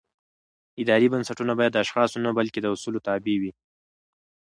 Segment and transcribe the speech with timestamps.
[0.81, 3.51] اداري بنسټونه باید د اشخاصو نه بلکې د اصولو تابع وي